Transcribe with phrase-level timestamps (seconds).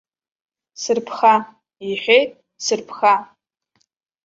[0.81, 1.35] Сырԥха,
[1.89, 2.31] иҳәеит,
[2.65, 3.13] сырԥха!